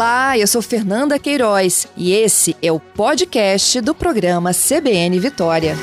[0.00, 5.74] Olá, eu sou Fernanda Queiroz e esse é o podcast do programa CBN Vitória.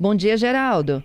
[0.00, 1.04] Bom dia, Geraldo.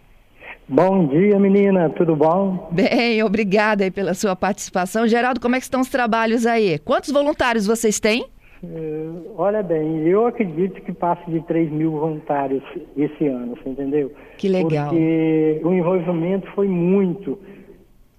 [0.66, 2.70] Bom dia, menina, tudo bom?
[2.72, 5.10] Bem, obrigada aí pela sua participação.
[5.10, 6.80] Geraldo, como é que estão os trabalhos aí?
[6.80, 8.24] Quantos voluntários vocês têm?
[8.64, 12.64] Uh, olha bem, eu acredito que passe de 3 mil voluntários
[12.96, 14.10] esse ano, você entendeu?
[14.40, 14.90] Que legal.
[14.90, 17.38] Porque o envolvimento foi muito.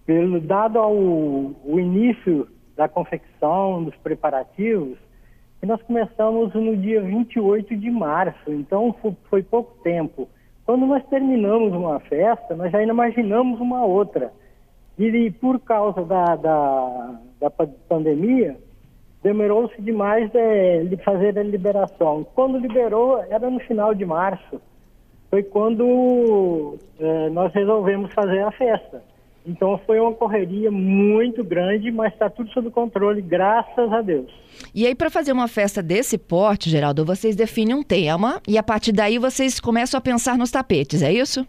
[0.05, 2.47] Pelo, dado ao o início
[2.77, 4.99] da confecção, dos preparativos,
[5.63, 10.29] nós começamos no dia 28 de março, então foi, foi pouco tempo.
[10.65, 14.33] Quando nós terminamos uma festa, nós já imaginamos uma outra.
[14.99, 18.57] E por causa da, da, da pandemia,
[19.23, 22.27] demorou-se demais de, de, fazer a liberação.
[22.35, 24.61] Quando liberou, era no final de março.
[25.31, 29.03] Foi quando é, nós resolvemos fazer a festa.
[29.47, 34.31] Então foi uma correria muito grande, mas está tudo sob controle, graças a Deus.
[34.75, 38.63] E aí, para fazer uma festa desse porte, Geraldo, vocês definem um tema e a
[38.63, 41.47] partir daí vocês começam a pensar nos tapetes, é isso?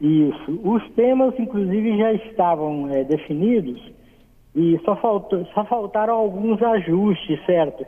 [0.00, 0.60] Isso.
[0.62, 3.80] Os temas, inclusive, já estavam é, definidos
[4.54, 7.84] e só, faltou, só faltaram alguns ajustes, certo?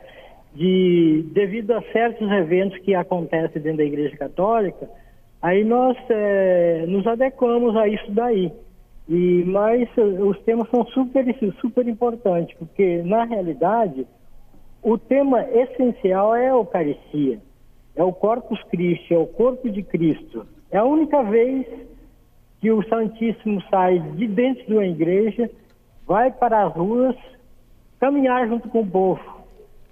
[0.54, 4.88] De, devido a certos eventos que acontecem dentro da Igreja Católica,
[5.42, 8.52] aí nós é, nos adequamos a isso daí.
[9.08, 11.24] E, mas os temas são super,
[11.60, 14.06] super importantes, porque na realidade
[14.82, 17.38] o tema essencial é a Eucaristia,
[17.96, 20.46] é o Corpus Christi, é o corpo de Cristo.
[20.70, 21.66] É a única vez
[22.60, 25.50] que o Santíssimo sai de dentro de uma igreja,
[26.06, 27.16] vai para as ruas,
[28.00, 29.33] caminhar junto com o povo.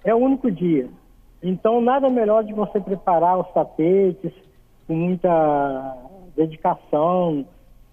[0.03, 0.89] É o único dia.
[1.41, 4.31] Então, nada melhor de você preparar os tapetes
[4.87, 5.97] com muita
[6.35, 7.45] dedicação,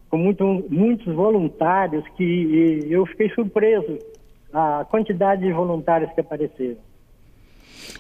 [0.09, 3.99] com muito, muitos voluntários que eu fiquei surpreso
[4.53, 6.79] a quantidade de voluntários que apareceram.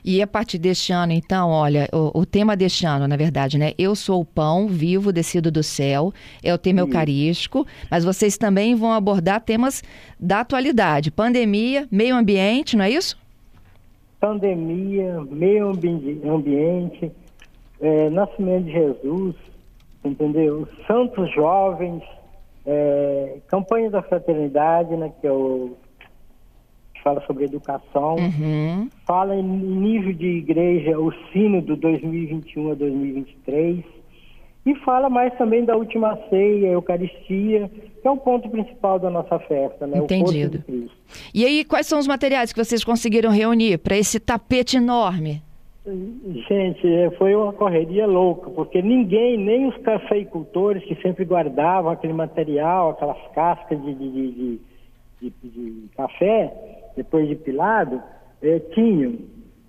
[0.04, 3.72] E a partir deste ano, então, olha, o, o, tema deste ano, na verdade, né?
[3.78, 6.86] Eu sou o pão vivo descido do céu, é o tema Sim.
[6.86, 9.82] eucarístico, mas vocês também vão abordar temas
[10.18, 13.19] da atualidade, pandemia, meio ambiente, não é isso?
[14.20, 17.10] Pandemia, meio ambiente,
[17.80, 19.34] é, nascimento de Jesus,
[20.04, 20.68] entendeu?
[20.86, 22.02] Santos Jovens,
[22.66, 25.76] é, campanha da fraternidade, né, que é o
[26.94, 28.90] que fala sobre educação, uhum.
[29.06, 33.99] fala em nível de igreja o sino do 2021 a 2023
[34.64, 39.38] e fala mais também da última ceia, Eucaristia, que é o ponto principal da nossa
[39.40, 39.98] festa, né?
[39.98, 40.62] Entendido.
[41.34, 45.42] E aí, quais são os materiais que vocês conseguiram reunir para esse tapete enorme?
[46.48, 52.12] Gente, é, foi uma correria louca, porque ninguém, nem os cafeicultores que sempre guardavam aquele
[52.12, 54.60] material, aquelas cascas de, de, de,
[55.20, 56.52] de, de café,
[56.96, 58.00] depois de pilado,
[58.42, 59.14] eh, tinham.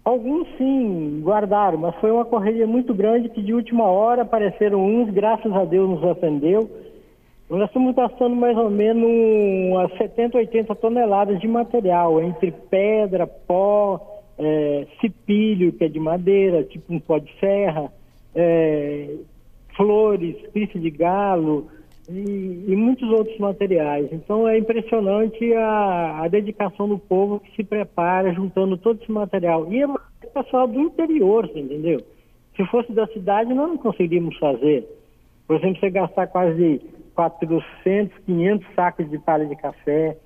[0.03, 5.12] Alguns sim guardaram, mas foi uma correria muito grande que de última hora apareceram uns,
[5.12, 6.69] graças a Deus nos atendeu.
[7.47, 14.22] Nós estamos gastando mais ou menos umas 70, 80 toneladas de material, entre pedra, pó,
[14.40, 17.91] é, cipilho, que é de madeira, tipo um pó de serra,
[18.34, 19.17] é,
[19.75, 21.67] flores, pife de galo
[22.13, 24.07] e, muitos outros materiais.
[24.11, 29.72] Então é impressionante a, a, dedicação do povo que se prepara juntando todo esse material.
[29.72, 29.88] E é
[30.33, 32.01] pessoal do interior, entendeu?
[32.55, 34.88] Se fosse da cidade, nós não conseguiríamos fazer.
[35.47, 36.81] Por exemplo, você gastar quase
[37.16, 40.17] 400, 500 sacos de palha de café,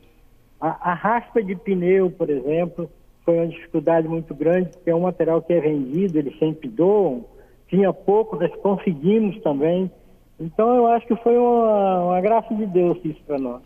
[0.59, 2.89] a, a raspa de pneu, por exemplo,
[3.23, 7.25] foi uma dificuldade muito grande, porque é um material que é vendido, eles sempre doam,
[7.67, 9.91] tinha pouco, nós conseguimos também.
[10.39, 13.61] Então eu acho que foi uma, uma graça de Deus isso para nós.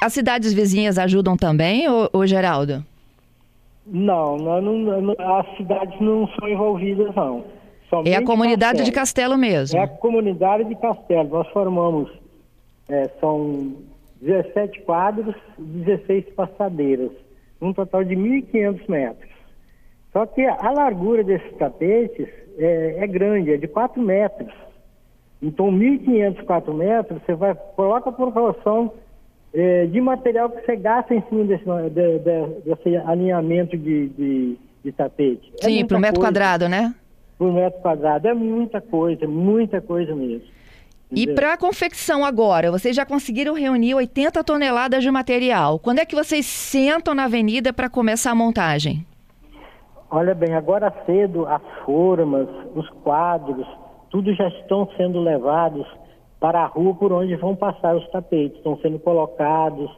[0.00, 2.84] As cidades vizinhas ajudam também, ou, ou Geraldo?
[3.86, 7.44] Não, não, não, as cidades não são envolvidas, não.
[7.90, 8.84] Somente é a comunidade Castelo.
[8.84, 9.78] de Castelo mesmo?
[9.78, 11.28] É a comunidade de Castelo.
[11.28, 12.10] Nós formamos,
[12.88, 13.74] é, são
[14.22, 17.10] 17 quadros e 16 passadeiras
[17.64, 19.30] um total de 1.500 metros.
[20.12, 22.28] Só que a largura desses tapetes
[22.58, 24.52] é, é grande, é de 4 metros.
[25.44, 28.90] Então, 1.500, 4 metros, você vai, coloca a proporção
[29.52, 34.58] é, de material que você gasta em cima desse, de, de, desse alinhamento de, de,
[34.82, 35.52] de tapete.
[35.60, 36.32] É Sim, para o metro coisa.
[36.32, 36.94] quadrado, né?
[37.36, 38.26] Por metro quadrado.
[38.26, 40.48] É muita coisa, muita coisa mesmo.
[41.12, 45.78] E para a confecção agora, vocês já conseguiram reunir 80 toneladas de material.
[45.78, 49.06] Quando é que vocês sentam na avenida para começar a montagem?
[50.10, 53.66] Olha bem, agora cedo as formas, os quadros,
[54.14, 55.84] tudo já estão sendo levados
[56.38, 58.58] para a rua por onde vão passar os tapetes.
[58.58, 59.90] Estão sendo colocados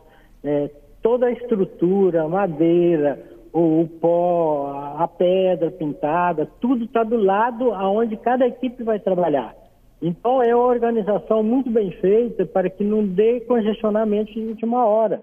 [0.43, 0.71] é,
[1.03, 3.23] toda a estrutura, madeira,
[3.53, 9.55] o, o pó, a, pedra pintada, tudo está do lado aonde cada equipe vai trabalhar.
[10.01, 15.21] Então é uma organização muito bem feita para que não dê congestionamento de última hora.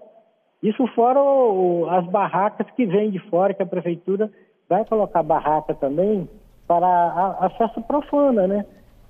[0.61, 4.29] Isso fora o, as barracas que vêm de fora, que a prefeitura
[4.69, 6.29] vai colocar barraca também
[6.67, 8.63] para a, a festa profana, né?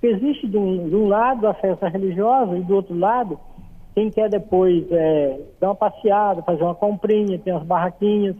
[0.03, 3.39] Existe de um, de um, lado a festa religiosa e do outro lado,
[3.95, 8.35] quem quer depois é, dar uma passeada, fazer uma comprinha, tem as barraquinhas,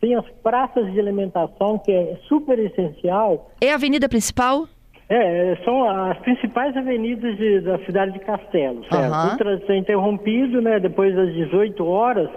[0.00, 3.50] tem as praças de alimentação, que é super essencial.
[3.60, 4.66] É a avenida principal?
[5.10, 9.14] É, são as principais avenidas de, da cidade de Castelo, certo?
[9.14, 9.34] Uhum.
[9.34, 10.78] O trânsito é interrompido, né?
[10.78, 12.30] Depois das 18 horas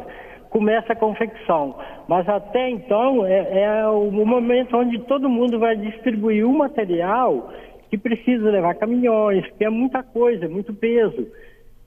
[0.49, 1.75] começa a confecção.
[2.07, 7.49] Mas até então é, é o momento onde todo mundo vai distribuir o material
[7.91, 11.27] que precisa levar caminhões, que é muita coisa, muito peso.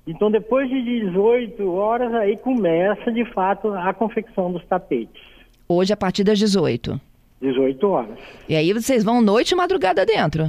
[0.07, 5.23] Então depois de 18 horas aí começa de fato a confecção dos tapetes.
[5.67, 7.01] Hoje a partir das 18.
[7.41, 8.19] 18 horas.
[8.47, 10.45] E aí vocês vão noite e madrugada dentro?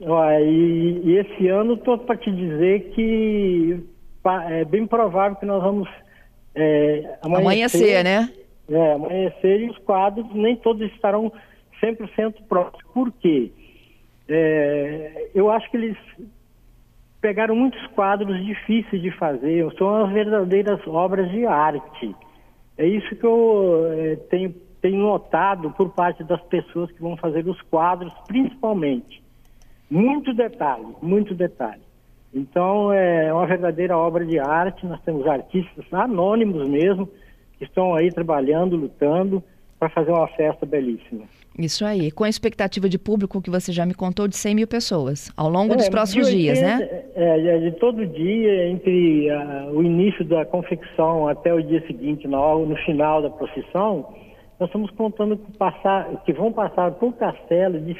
[0.00, 3.84] e, e, esse ano estou para te dizer que
[4.48, 5.86] é bem provável que nós vamos
[6.54, 8.30] é, amanhecer, amanhecer, né?
[8.70, 11.30] É, amanhecer e os quadros nem todos estarão
[11.82, 12.80] 100% prontos.
[12.94, 13.50] Por quê?
[14.32, 15.96] É, eu acho que eles
[17.20, 22.14] pegaram muitos quadros difíceis de fazer, são as verdadeiras obras de arte.
[22.78, 27.46] É isso que eu é, tenho, tenho notado por parte das pessoas que vão fazer
[27.46, 29.20] os quadros, principalmente.
[29.90, 31.82] Muito detalhe, muito detalhe.
[32.32, 34.86] Então, é uma verdadeira obra de arte.
[34.86, 37.08] Nós temos artistas anônimos mesmo,
[37.58, 39.42] que estão aí trabalhando, lutando
[39.78, 41.24] para fazer uma festa belíssima.
[41.58, 44.66] Isso aí, com a expectativa de público que você já me contou de 100 mil
[44.66, 46.88] pessoas ao longo é, dos próximos 80, dias, né?
[47.14, 52.26] É, é, de todo dia, entre uh, o início da confecção até o dia seguinte,
[52.28, 54.06] no, no final da procissão,
[54.60, 57.96] nós estamos contando que, passar, que vão passar por Castelo de,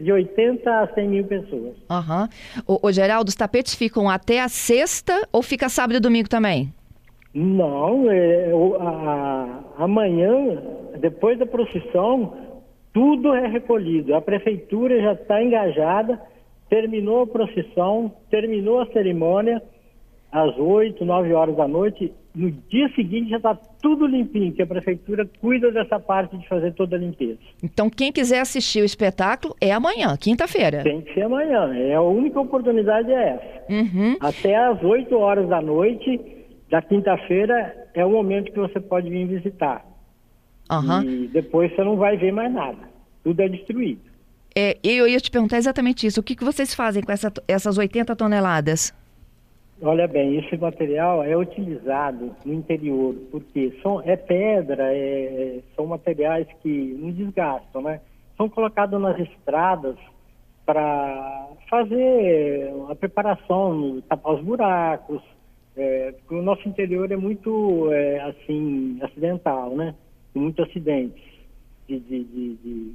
[0.00, 1.74] de 80 a 100 mil pessoas.
[1.90, 2.28] Uhum.
[2.66, 6.72] O, o Geraldo, os tapetes ficam até a sexta ou fica sábado e domingo também?
[7.34, 10.62] Não, é, a, amanhã,
[11.00, 12.34] depois da procissão,
[12.94, 14.14] tudo é recolhido.
[14.14, 16.18] A prefeitura já está engajada,
[16.70, 19.60] terminou a procissão, terminou a cerimônia,
[20.30, 24.66] às 8, 9 horas da noite, no dia seguinte já está tudo limpinho, que a
[24.66, 27.38] prefeitura cuida dessa parte de fazer toda a limpeza.
[27.62, 30.82] Então, quem quiser assistir o espetáculo é amanhã, quinta-feira.
[30.82, 31.72] Tem que ser amanhã.
[31.76, 33.72] É a única oportunidade é essa.
[33.72, 34.16] Uhum.
[34.20, 36.20] Até às 8 horas da noite
[36.68, 39.84] da quinta-feira é o momento que você pode vir visitar.
[40.70, 41.02] Uhum.
[41.02, 42.78] E depois você não vai ver mais nada.
[43.22, 44.00] Tudo é destruído.
[44.56, 46.20] É, eu ia te perguntar exatamente isso.
[46.20, 48.94] O que, que vocês fazem com essa, essas 80 toneladas?
[49.82, 56.46] Olha bem, esse material é utilizado no interior, porque são, é pedra, é, são materiais
[56.62, 58.00] que não desgastam, né?
[58.36, 59.96] São colocados nas estradas
[60.64, 65.22] para fazer a preparação, tapar os buracos,
[65.76, 69.94] é, porque o nosso interior é muito, é, assim, acidental, né?
[70.34, 71.22] Muitos acidentes
[71.88, 72.92] de, de, de, de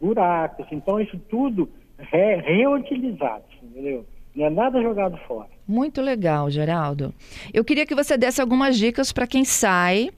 [0.00, 1.68] buracos, então isso tudo
[2.12, 4.04] é reutilizado, entendeu?
[4.34, 5.48] Não é nada jogado fora.
[5.66, 7.14] Muito legal, Geraldo.
[7.54, 10.10] Eu queria que você desse algumas dicas para quem sai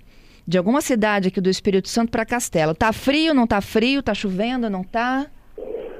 [0.46, 2.74] de alguma cidade aqui do Espírito Santo para Castelo.
[2.74, 4.02] Tá frio, não tá frio?
[4.02, 5.26] Tá chovendo, não tá?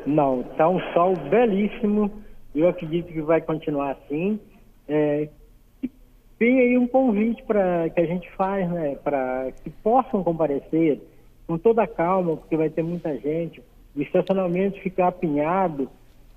[0.06, 2.11] Não, tá um sol belíssimo.
[2.54, 4.40] Eu acredito que vai continuar assim.
[4.88, 5.28] É,
[6.38, 11.00] tem aí um convite para que a gente faz, né, para que possam comparecer
[11.47, 13.62] com toda a calma, porque vai ter muita gente.
[13.97, 15.88] O estacionamento ficar apinhado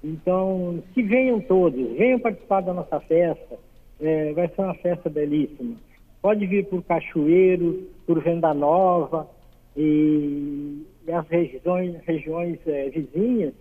[0.03, 3.60] então, que venham todos, venham participar da nossa festa.
[4.00, 5.75] É, vai ser uma festa belíssima.
[6.22, 9.29] Pode vir por Cachoeiro, por Venda Nova
[9.77, 13.53] e, e as regiões, regiões é, vizinhas.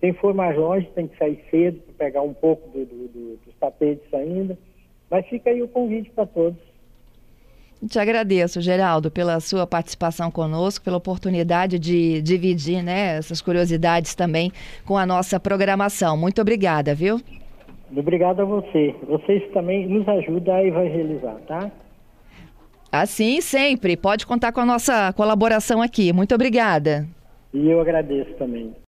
[0.00, 3.38] Quem for mais longe tem que sair cedo para pegar um pouco do, do, do,
[3.44, 4.56] dos tapetes ainda.
[5.10, 6.58] Mas fica aí o convite para todos.
[7.88, 14.50] Te agradeço, Geraldo, pela sua participação conosco, pela oportunidade de dividir né, essas curiosidades também
[14.86, 16.16] com a nossa programação.
[16.16, 17.20] Muito obrigada, viu?
[17.94, 18.94] Obrigado a você.
[19.06, 21.70] Vocês também nos ajudam a evangelizar, tá?
[22.90, 23.96] Assim, sempre.
[23.96, 26.12] Pode contar com a nossa colaboração aqui.
[26.12, 27.06] Muito obrigada.
[27.52, 28.74] E eu agradeço também.